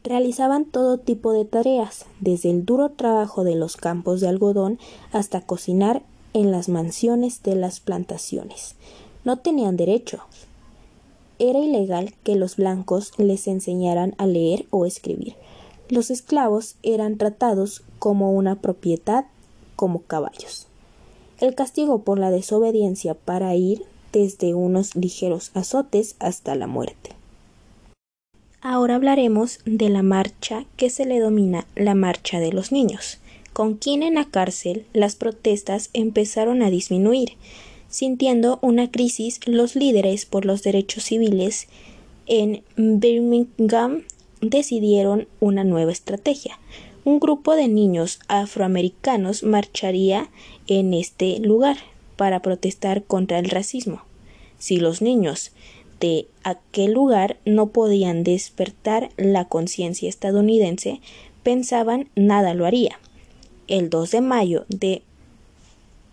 realizaban 0.04 0.66
todo 0.66 0.98
tipo 0.98 1.32
de 1.32 1.46
tareas, 1.46 2.06
desde 2.20 2.50
el 2.50 2.66
duro 2.66 2.90
trabajo 2.90 3.46
de 3.46 3.56
los 3.56 3.78
campos 3.78 4.20
de 4.20 4.28
algodón 4.28 4.78
hasta 5.14 5.40
cocinar 5.40 6.04
en 6.34 6.52
las 6.52 6.70
mansiones 6.70 7.44
de 7.44 7.56
las 7.56 7.80
plantaciones. 7.80 8.76
No 9.24 9.38
tenían 9.38 9.78
derecho. 9.78 10.24
Era 11.40 11.60
ilegal 11.60 12.14
que 12.24 12.36
los 12.36 12.58
blancos 12.58 13.12
les 13.18 13.48
enseñaran 13.48 14.16
a 14.18 14.26
leer 14.26 14.66
o 14.70 14.86
escribir. 14.86 15.36
Los 15.90 16.12
esclavos 16.12 16.76
eran 16.84 17.18
tratados 17.18 17.84
como 18.00 18.32
una 18.32 18.56
propiedad, 18.56 19.26
como 19.76 20.02
caballos. 20.02 20.68
El 21.40 21.56
castigo 21.56 22.00
por 22.00 22.20
la 22.20 22.32
desobediencia 22.32 23.14
para 23.16 23.56
ir 23.56 23.84
desde 24.12 24.54
unos 24.54 24.96
ligeros 24.96 25.52
azotes 25.54 26.16
hasta 26.20 26.56
la 26.56 26.68
muerte. 26.68 27.12
Ahora 28.62 28.96
hablaremos 28.96 29.60
de 29.66 29.90
la 29.90 30.04
marcha 30.04 30.66
que 30.78 30.90
se 30.90 31.06
le 31.06 31.20
domina 31.20 31.68
la 31.76 31.96
Marcha 31.96 32.40
de 32.40 32.54
los 32.54 32.72
Niños. 32.72 33.20
Con 33.54 33.76
quien 33.76 34.02
en 34.02 34.16
la 34.16 34.26
cárcel 34.26 34.86
las 34.94 35.16
protestas 35.16 35.92
empezaron 35.94 36.64
a 36.64 36.72
disminuir. 36.72 37.34
Sintiendo 37.88 38.58
una 38.64 38.90
crisis, 38.90 39.40
los 39.46 39.76
líderes 39.76 40.26
por 40.26 40.46
los 40.46 40.64
derechos 40.64 41.04
civiles 41.04 41.68
en 42.26 42.64
Birmingham 42.76 44.02
decidieron 44.42 45.28
una 45.40 45.64
nueva 45.64 45.92
estrategia. 45.92 46.60
Un 47.06 47.20
grupo 47.20 47.56
de 47.56 47.68
niños 47.68 48.20
afroamericanos 48.28 49.44
marcharía 49.44 50.30
en 50.68 50.94
este 50.96 51.40
lugar 51.40 51.78
para 52.16 52.42
protestar 52.42 53.04
contra 53.04 53.38
el 53.38 53.50
racismo. 53.50 54.02
Si 54.58 54.78
los 54.78 55.02
niños 55.02 55.52
de 56.00 56.28
aquel 56.44 56.94
lugar 56.94 57.38
no 57.46 57.68
podían 57.68 58.24
despertar 58.24 59.10
la 59.18 59.46
conciencia 59.46 60.10
estadounidense, 60.10 61.02
pensaban 61.44 62.10
nada 62.16 62.54
lo 62.54 62.66
haría. 62.66 62.98
El 63.68 63.90
2 63.90 64.12
de 64.12 64.22
mayo 64.22 64.66
de 64.68 65.04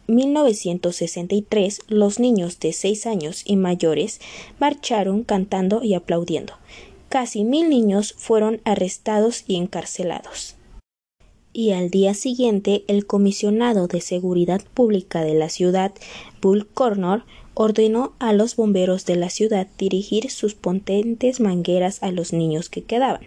1963, 0.06 1.80
los 1.88 2.20
niños 2.20 2.60
de 2.60 2.72
seis 2.72 3.06
años 3.06 3.42
y 3.44 3.56
mayores 3.56 4.20
marcharon 4.58 5.24
cantando 5.24 5.82
y 5.82 5.94
aplaudiendo. 5.94 6.54
Casi 7.08 7.44
mil 7.44 7.68
niños 7.68 8.14
fueron 8.16 8.60
arrestados 8.64 9.44
y 9.46 9.56
encarcelados. 9.56 10.56
Y 11.52 11.72
al 11.72 11.90
día 11.90 12.14
siguiente, 12.14 12.84
el 12.86 13.06
comisionado 13.06 13.88
de 13.88 14.00
Seguridad 14.00 14.62
Pública 14.74 15.22
de 15.24 15.34
la 15.34 15.48
ciudad, 15.48 15.92
Bull 16.40 16.68
Cornor, 16.68 17.24
ordenó 17.54 18.12
a 18.18 18.32
los 18.32 18.56
bomberos 18.56 19.06
de 19.06 19.16
la 19.16 19.30
ciudad 19.30 19.66
dirigir 19.78 20.30
sus 20.30 20.54
potentes 20.54 21.40
mangueras 21.40 22.02
a 22.02 22.10
los 22.10 22.32
niños 22.32 22.68
que 22.68 22.82
quedaban. 22.82 23.26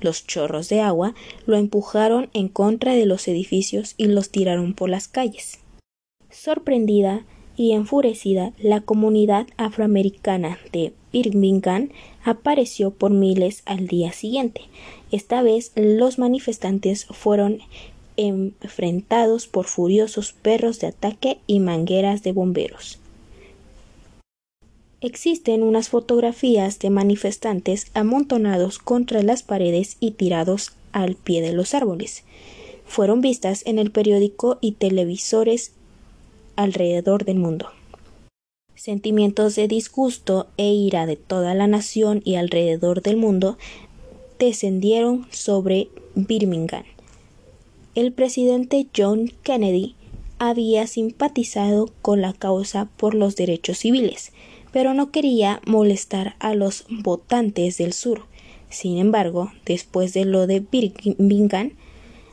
Los 0.00 0.26
chorros 0.26 0.68
de 0.68 0.80
agua 0.80 1.14
lo 1.46 1.56
empujaron 1.56 2.30
en 2.32 2.48
contra 2.48 2.94
de 2.94 3.06
los 3.06 3.28
edificios 3.28 3.94
y 3.96 4.06
los 4.06 4.30
tiraron 4.30 4.74
por 4.74 4.88
las 4.90 5.08
calles. 5.08 5.58
Sorprendida 6.30 7.24
y 7.56 7.72
enfurecida, 7.72 8.52
la 8.58 8.80
comunidad 8.80 9.46
afroamericana 9.56 10.58
de 10.72 10.92
Birmingham 11.12 11.90
apareció 12.24 12.90
por 12.90 13.12
miles 13.12 13.62
al 13.66 13.86
día 13.86 14.12
siguiente. 14.12 14.62
Esta 15.12 15.42
vez 15.42 15.70
los 15.76 16.18
manifestantes 16.18 17.06
fueron 17.06 17.60
enfrentados 18.16 19.46
por 19.46 19.66
furiosos 19.66 20.32
perros 20.32 20.80
de 20.80 20.88
ataque 20.88 21.38
y 21.46 21.60
mangueras 21.60 22.22
de 22.22 22.32
bomberos. 22.32 22.98
Existen 25.04 25.62
unas 25.62 25.90
fotografías 25.90 26.78
de 26.78 26.88
manifestantes 26.88 27.88
amontonados 27.92 28.78
contra 28.78 29.22
las 29.22 29.42
paredes 29.42 29.98
y 30.00 30.12
tirados 30.12 30.72
al 30.92 31.14
pie 31.14 31.42
de 31.42 31.52
los 31.52 31.74
árboles. 31.74 32.24
Fueron 32.86 33.20
vistas 33.20 33.66
en 33.66 33.78
el 33.78 33.90
periódico 33.90 34.56
y 34.62 34.72
televisores 34.72 35.72
alrededor 36.56 37.26
del 37.26 37.36
mundo. 37.36 37.68
Sentimientos 38.76 39.54
de 39.56 39.68
disgusto 39.68 40.46
e 40.56 40.72
ira 40.72 41.04
de 41.04 41.16
toda 41.16 41.52
la 41.52 41.66
nación 41.66 42.22
y 42.24 42.36
alrededor 42.36 43.02
del 43.02 43.18
mundo 43.18 43.58
descendieron 44.38 45.26
sobre 45.30 45.88
Birmingham. 46.14 46.84
El 47.94 48.14
presidente 48.14 48.86
John 48.96 49.30
Kennedy 49.42 49.96
había 50.38 50.86
simpatizado 50.86 51.90
con 52.00 52.22
la 52.22 52.32
causa 52.32 52.88
por 52.96 53.14
los 53.14 53.36
derechos 53.36 53.76
civiles, 53.80 54.32
pero 54.74 54.92
no 54.92 55.12
quería 55.12 55.60
molestar 55.66 56.34
a 56.40 56.52
los 56.52 56.84
votantes 56.88 57.78
del 57.78 57.92
sur. 57.92 58.26
Sin 58.70 58.98
embargo, 58.98 59.52
después 59.64 60.12
de 60.14 60.24
lo 60.24 60.48
de 60.48 60.58
Birmingham, 60.58 61.76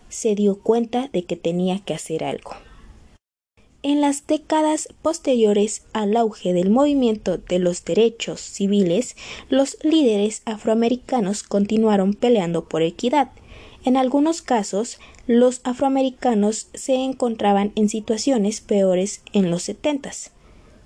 se 0.09 0.33
dio 0.33 0.55
cuenta 0.55 1.07
de 1.13 1.23
que 1.23 1.35
tenía 1.35 1.85
que 1.85 1.93
hacer 1.93 2.23
algo. 2.23 2.53
En 3.83 4.01
las 4.01 4.25
décadas 4.25 4.89
posteriores 5.03 5.83
al 5.93 6.17
auge 6.17 6.51
del 6.51 6.71
movimiento 6.71 7.37
de 7.37 7.59
los 7.59 7.85
derechos 7.85 8.41
civiles, 8.41 9.15
los 9.49 9.77
líderes 9.83 10.41
afroamericanos 10.45 11.43
continuaron 11.43 12.15
peleando 12.15 12.67
por 12.67 12.81
equidad. 12.81 13.29
En 13.85 13.97
algunos 13.97 14.41
casos, 14.41 14.97
los 15.27 15.61
afroamericanos 15.63 16.69
se 16.73 16.95
encontraban 16.95 17.71
en 17.75 17.87
situaciones 17.87 18.61
peores 18.61 19.21
en 19.31 19.51
los 19.51 19.61
setentas 19.61 20.31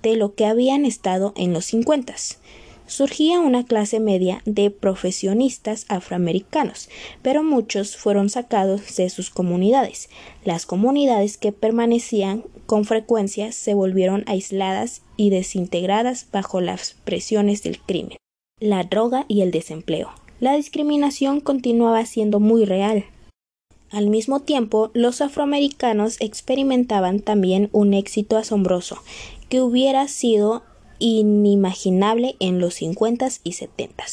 de 0.02 0.16
lo 0.16 0.34
que 0.34 0.46
habían 0.46 0.84
estado 0.84 1.32
en 1.36 1.52
los 1.52 1.66
cincuentas 1.66 2.38
surgía 2.86 3.40
una 3.40 3.64
clase 3.64 4.00
media 4.00 4.42
de 4.44 4.70
profesionistas 4.70 5.86
afroamericanos, 5.88 6.88
pero 7.22 7.42
muchos 7.42 7.96
fueron 7.96 8.30
sacados 8.30 8.96
de 8.96 9.10
sus 9.10 9.30
comunidades. 9.30 10.08
Las 10.44 10.66
comunidades 10.66 11.36
que 11.36 11.52
permanecían 11.52 12.44
con 12.66 12.84
frecuencia 12.84 13.52
se 13.52 13.74
volvieron 13.74 14.24
aisladas 14.26 15.02
y 15.16 15.30
desintegradas 15.30 16.28
bajo 16.32 16.60
las 16.60 16.94
presiones 17.04 17.62
del 17.62 17.80
crimen, 17.80 18.18
la 18.60 18.84
droga 18.84 19.24
y 19.28 19.42
el 19.42 19.50
desempleo. 19.50 20.10
La 20.40 20.54
discriminación 20.54 21.40
continuaba 21.40 22.04
siendo 22.04 22.40
muy 22.40 22.64
real. 22.64 23.06
Al 23.96 24.10
mismo 24.10 24.40
tiempo, 24.40 24.90
los 24.92 25.22
afroamericanos 25.22 26.18
experimentaban 26.20 27.20
también 27.20 27.70
un 27.72 27.94
éxito 27.94 28.36
asombroso 28.36 28.98
que 29.48 29.62
hubiera 29.62 30.06
sido 30.06 30.64
inimaginable 30.98 32.36
en 32.38 32.58
los 32.58 32.74
50 32.74 33.28
y 33.42 33.54
70. 33.54 34.04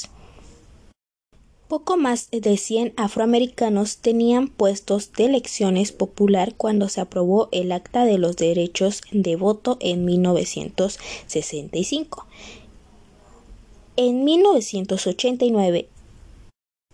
Poco 1.67 1.97
más 1.97 2.29
de 2.31 2.55
100 2.55 2.93
afroamericanos 2.95 3.97
tenían 3.97 4.47
puestos 4.47 5.11
de 5.11 5.25
elecciones 5.25 5.91
popular 5.91 6.53
cuando 6.55 6.87
se 6.87 7.01
aprobó 7.01 7.49
el 7.51 7.73
Acta 7.73 8.05
de 8.05 8.17
los 8.17 8.37
Derechos 8.37 9.01
de 9.11 9.35
Voto 9.35 9.75
en 9.81 10.05
1965. 10.05 12.25
En 13.97 14.23
1989, 14.23 15.89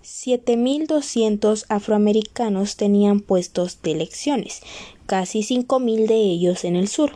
7.200 0.09 1.65
afroamericanos 1.69 2.75
tenían 2.75 3.19
puestos 3.19 3.81
de 3.81 3.91
elecciones, 3.91 4.61
casi 5.05 5.39
5.000 5.39 6.07
de 6.07 6.15
ellos 6.15 6.63
en 6.63 6.75
el 6.75 6.87
sur 6.87 7.11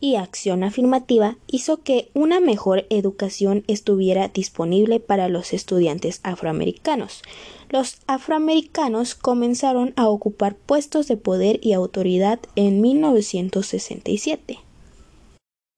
y 0.00 0.16
acción 0.16 0.62
afirmativa 0.62 1.36
hizo 1.46 1.78
que 1.78 2.10
una 2.14 2.40
mejor 2.40 2.86
educación 2.90 3.64
estuviera 3.66 4.28
disponible 4.28 5.00
para 5.00 5.28
los 5.28 5.52
estudiantes 5.52 6.20
afroamericanos. 6.22 7.22
Los 7.70 7.98
afroamericanos 8.06 9.14
comenzaron 9.14 9.92
a 9.96 10.08
ocupar 10.08 10.54
puestos 10.54 11.08
de 11.08 11.16
poder 11.16 11.58
y 11.62 11.72
autoridad 11.72 12.38
en 12.54 12.80
1967. 12.80 14.58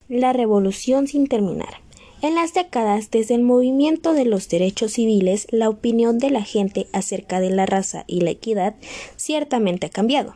La 0.09 0.33
revolución 0.33 1.07
sin 1.07 1.27
terminar. 1.27 1.88
En 2.21 2.35
las 2.35 2.53
décadas 2.53 3.11
desde 3.11 3.35
el 3.35 3.43
movimiento 3.43 4.13
de 4.13 4.25
los 4.25 4.49
derechos 4.49 4.91
civiles, 4.93 5.47
la 5.51 5.69
opinión 5.69 6.19
de 6.19 6.29
la 6.29 6.43
gente 6.43 6.87
acerca 6.91 7.39
de 7.39 7.49
la 7.49 7.65
raza 7.65 8.03
y 8.07 8.19
la 8.19 8.31
equidad 8.31 8.75
ciertamente 9.15 9.87
ha 9.87 9.89
cambiado. 9.89 10.35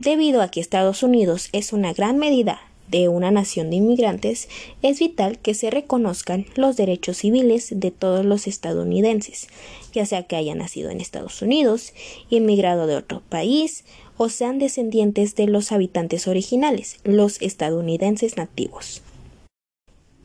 Debido 0.00 0.42
a 0.42 0.48
que 0.48 0.58
Estados 0.58 1.04
Unidos 1.04 1.48
es 1.52 1.72
una 1.72 1.92
gran 1.92 2.18
medida 2.18 2.60
de 2.88 3.06
una 3.06 3.30
nación 3.30 3.70
de 3.70 3.76
inmigrantes, 3.76 4.48
es 4.82 4.98
vital 4.98 5.38
que 5.38 5.54
se 5.54 5.70
reconozcan 5.70 6.44
los 6.56 6.76
derechos 6.76 7.18
civiles 7.18 7.68
de 7.70 7.92
todos 7.92 8.24
los 8.24 8.48
estadounidenses, 8.48 9.46
ya 9.92 10.04
sea 10.06 10.24
que 10.24 10.34
hayan 10.34 10.58
nacido 10.58 10.90
en 10.90 11.00
Estados 11.00 11.40
Unidos, 11.40 11.94
inmigrado 12.30 12.88
de 12.88 12.96
otro 12.96 13.22
país 13.28 13.84
o 14.16 14.28
sean 14.28 14.58
descendientes 14.58 15.36
de 15.36 15.46
los 15.46 15.70
habitantes 15.70 16.26
originales, 16.26 16.98
los 17.04 17.40
estadounidenses 17.40 18.36
nativos. 18.36 19.02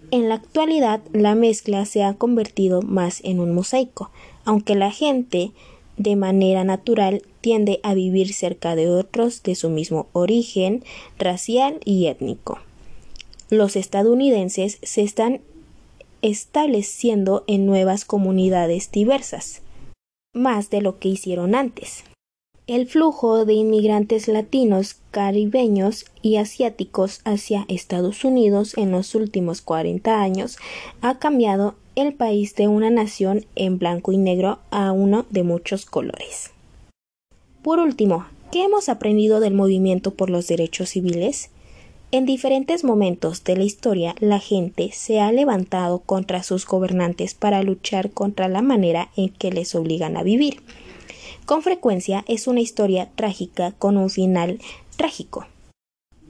En 0.10 0.30
la 0.30 0.36
actualidad, 0.36 1.02
la 1.12 1.36
mezcla 1.36 1.86
se 1.86 2.04
ha 2.04 2.14
convertido 2.14 2.82
más 2.82 3.22
en 3.24 3.40
un 3.42 3.54
mosaico, 3.54 4.10
aunque 4.46 4.76
la 4.76 4.92
gente 4.92 5.52
de 5.98 6.16
manera 6.16 6.64
natural 6.64 7.24
tiende 7.42 7.80
a 7.84 7.94
vivir 7.94 8.34
cerca 8.34 8.76
de 8.76 8.90
otros 8.90 9.44
de 9.44 9.56
su 9.56 9.70
mismo 9.70 10.08
origen 10.14 10.84
racial 11.18 11.80
y 11.84 12.08
étnico. 12.08 12.60
Los 13.50 13.76
estadounidenses 13.76 14.80
se 14.82 15.02
están 15.02 15.42
estableciendo 16.22 17.44
en 17.48 17.66
nuevas 17.66 18.06
comunidades 18.06 18.92
diversas, 18.92 19.62
más 20.34 20.70
de 20.70 20.82
lo 20.82 21.00
que 21.00 21.10
hicieron 21.10 21.56
antes. 21.56 22.04
El 22.68 22.86
flujo 22.86 23.46
de 23.46 23.54
inmigrantes 23.54 24.28
latinos, 24.28 24.98
caribeños 25.12 26.04
y 26.22 26.36
asiáticos 26.36 27.22
hacia 27.24 27.64
Estados 27.70 28.26
Unidos 28.26 28.74
en 28.76 28.92
los 28.92 29.16
últimos 29.16 29.62
40 29.62 30.22
años 30.22 30.58
ha 31.00 31.18
cambiado 31.18 31.76
el 31.96 32.14
país 32.14 32.56
de 32.56 32.68
una 32.68 32.90
nación 32.90 33.46
en 33.56 33.80
blanco 33.80 34.12
y 34.12 34.18
negro 34.18 34.60
a 34.70 34.92
uno 34.92 35.26
de 35.30 35.44
muchos 35.44 35.86
colores. 35.86 36.52
Por 37.62 37.80
último, 37.80 38.26
¿qué 38.52 38.66
hemos 38.66 38.90
aprendido 38.90 39.40
del 39.40 39.54
movimiento 39.54 40.12
por 40.12 40.30
los 40.30 40.50
derechos 40.50 40.90
civiles? 40.90 41.52
En 42.12 42.26
diferentes 42.26 42.84
momentos 42.84 43.46
de 43.46 43.56
la 43.56 43.64
historia 43.64 44.14
la 44.20 44.40
gente 44.40 44.92
se 44.92 45.22
ha 45.22 45.32
levantado 45.32 46.00
contra 46.00 46.44
sus 46.44 46.66
gobernantes 46.66 47.34
para 47.34 47.64
luchar 47.64 48.12
contra 48.12 48.50
la 48.50 48.62
manera 48.62 49.10
en 49.16 49.30
que 49.30 49.54
les 49.54 49.74
obligan 49.74 50.18
a 50.18 50.24
vivir. 50.24 50.62
Con 51.48 51.64
frecuencia 51.64 52.26
es 52.28 52.46
una 52.48 52.60
historia 52.60 53.10
trágica 53.16 53.72
con 53.72 53.96
un 53.96 54.10
final 54.10 54.60
trágico. 54.98 55.48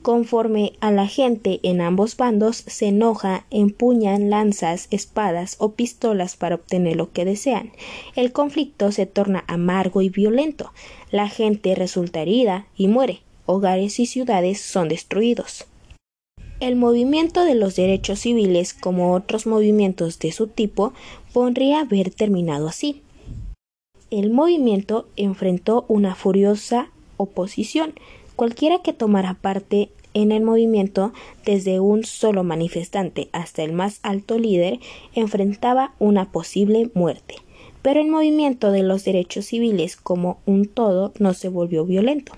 Conforme 0.04 0.74
a 0.80 0.92
la 0.92 1.08
gente 1.08 1.60
en 1.64 1.82
ambos 1.82 2.18
bandos 2.18 2.58
se 2.68 2.90
enoja, 2.90 3.48
empuñan 3.50 4.30
lanzas, 4.30 4.88
espadas 4.92 5.56
o 5.58 5.72
pistolas 5.72 6.36
para 6.36 6.54
obtener 6.54 6.98
lo 6.98 7.14
que 7.14 7.26
desean. 7.26 7.72
El 8.16 8.32
conflicto 8.32 8.92
se 8.92 9.08
torna 9.08 9.44
amargo 9.48 10.04
y 10.04 10.10
violento. 10.10 10.72
La 11.10 11.28
gente 11.30 11.74
resulta 11.74 12.22
herida 12.22 12.68
y 12.78 12.88
muere. 12.88 13.22
Hogares 13.48 14.00
y 14.00 14.06
ciudades 14.06 14.62
son 14.62 14.88
destruidos. 14.88 15.66
El 16.60 16.76
movimiento 16.76 17.44
de 17.44 17.56
los 17.56 17.76
derechos 17.76 18.20
civiles, 18.20 18.76
como 18.76 19.14
otros 19.16 19.48
movimientos 19.48 20.20
de 20.20 20.32
su 20.32 20.46
tipo, 20.46 20.94
podría 21.34 21.80
haber 21.80 22.12
terminado 22.12 22.68
así 22.68 23.02
el 24.10 24.32
movimiento 24.32 25.08
enfrentó 25.18 25.86
una 25.88 26.16
furiosa 26.16 26.90
oposición. 27.18 27.94
Cualquiera 28.36 28.82
que 28.82 28.94
tomara 28.94 29.34
parte 29.34 29.90
en 30.14 30.32
el 30.32 30.44
movimiento, 30.44 31.12
desde 31.46 31.80
un 31.80 32.04
solo 32.04 32.44
manifestante 32.44 33.30
hasta 33.34 33.64
el 33.64 33.74
más 33.74 34.00
alto 34.04 34.40
líder, 34.40 34.80
enfrentaba 35.14 35.94
una 36.00 36.32
posible 36.32 36.90
muerte. 36.94 37.36
Pero 37.82 38.02
el 38.02 38.10
movimiento 38.10 38.72
de 38.72 38.84
los 38.84 39.04
derechos 39.04 39.46
civiles 39.46 39.96
como 39.98 40.40
un 40.46 40.66
todo 40.66 41.14
no 41.20 41.34
se 41.34 41.50
volvió 41.50 41.86
violento. 41.86 42.34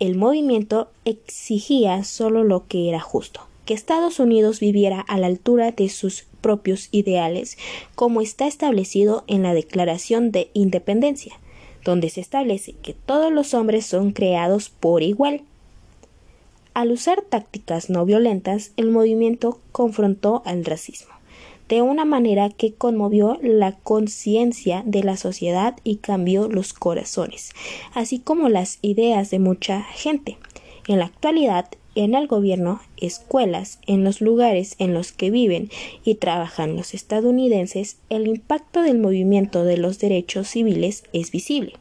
El 0.00 0.16
movimiento 0.16 0.88
exigía 1.04 2.02
solo 2.04 2.44
lo 2.44 2.66
que 2.66 2.88
era 2.88 3.00
justo, 3.00 3.42
que 3.64 3.74
Estados 3.74 4.20
Unidos 4.20 4.60
viviera 4.60 5.00
a 5.00 5.18
la 5.18 5.26
altura 5.26 5.72
de 5.72 5.88
sus 5.88 6.26
propios 6.40 6.88
ideales, 6.90 7.58
como 7.94 8.20
está 8.20 8.46
establecido 8.46 9.24
en 9.26 9.42
la 9.42 9.54
Declaración 9.54 10.30
de 10.30 10.50
Independencia, 10.52 11.38
donde 11.84 12.10
se 12.10 12.20
establece 12.20 12.74
que 12.82 12.94
todos 12.94 13.32
los 13.32 13.54
hombres 13.54 13.86
son 13.86 14.12
creados 14.12 14.68
por 14.68 15.02
igual. 15.02 15.42
Al 16.74 16.90
usar 16.90 17.22
tácticas 17.22 17.90
no 17.90 18.04
violentas, 18.04 18.72
el 18.76 18.90
movimiento 18.90 19.60
confrontó 19.72 20.42
al 20.44 20.64
racismo 20.64 21.14
de 21.68 21.82
una 21.82 22.04
manera 22.04 22.50
que 22.50 22.74
conmovió 22.74 23.38
la 23.42 23.72
conciencia 23.72 24.82
de 24.84 25.02
la 25.02 25.16
sociedad 25.16 25.76
y 25.82 25.96
cambió 25.96 26.48
los 26.48 26.72
corazones, 26.74 27.52
así 27.94 28.18
como 28.18 28.48
las 28.48 28.78
ideas 28.82 29.30
de 29.30 29.38
mucha 29.38 29.82
gente. 29.82 30.36
En 30.86 30.98
la 30.98 31.06
actualidad, 31.06 31.66
en 31.94 32.14
el 32.14 32.26
gobierno, 32.26 32.80
escuelas, 32.96 33.78
en 33.86 34.04
los 34.04 34.20
lugares 34.20 34.74
en 34.78 34.94
los 34.94 35.12
que 35.12 35.30
viven 35.30 35.70
y 36.04 36.16
trabajan 36.16 36.76
los 36.76 36.94
estadounidenses, 36.94 37.98
el 38.10 38.26
impacto 38.26 38.82
del 38.82 38.98
movimiento 38.98 39.64
de 39.64 39.76
los 39.76 39.98
derechos 39.98 40.48
civiles 40.48 41.04
es 41.12 41.30
visible. 41.30 41.74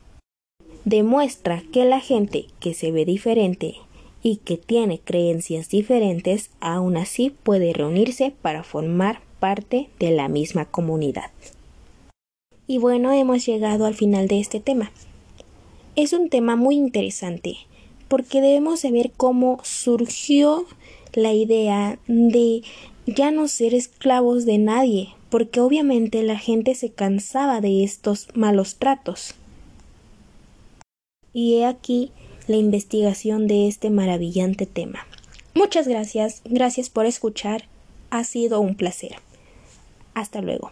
Demuestra 0.85 1.63
que 1.71 1.85
la 1.85 1.99
gente 1.99 2.47
que 2.59 2.73
se 2.73 2.91
ve 2.91 3.05
diferente 3.05 3.75
y 4.21 4.37
que 4.37 4.57
tiene 4.57 4.99
creencias 4.99 5.69
diferentes 5.69 6.49
aún 6.59 6.97
así 6.97 7.29
puede 7.29 7.73
reunirse 7.73 8.33
para 8.41 8.63
formar 8.63 9.21
parte 9.39 9.89
de 9.99 10.11
la 10.11 10.27
misma 10.27 10.65
comunidad. 10.65 11.31
Y 12.65 12.77
bueno, 12.77 13.11
hemos 13.11 13.45
llegado 13.45 13.85
al 13.85 13.93
final 13.93 14.27
de 14.27 14.39
este 14.39 14.59
tema. 14.59 14.91
Es 15.95 16.13
un 16.13 16.29
tema 16.29 16.55
muy 16.55 16.75
interesante 16.75 17.57
porque 18.07 18.41
debemos 18.41 18.81
de 18.81 18.91
ver 18.91 19.11
cómo 19.15 19.59
surgió 19.63 20.65
la 21.13 21.33
idea 21.33 21.99
de 22.07 22.63
ya 23.05 23.31
no 23.31 23.47
ser 23.47 23.73
esclavos 23.73 24.45
de 24.45 24.57
nadie, 24.57 25.09
porque 25.29 25.59
obviamente 25.59 26.23
la 26.23 26.37
gente 26.37 26.75
se 26.75 26.89
cansaba 26.89 27.61
de 27.61 27.83
estos 27.83 28.27
malos 28.35 28.75
tratos. 28.75 29.35
Y 31.33 31.55
he 31.55 31.65
aquí 31.65 32.11
la 32.47 32.57
investigación 32.57 33.47
de 33.47 33.67
este 33.67 33.89
maravillante 33.89 34.65
tema. 34.65 35.07
Muchas 35.55 35.87
gracias, 35.87 36.41
gracias 36.45 36.89
por 36.89 37.05
escuchar, 37.05 37.65
ha 38.09 38.23
sido 38.23 38.59
un 38.59 38.75
placer. 38.75 39.15
Hasta 40.13 40.41
luego. 40.41 40.71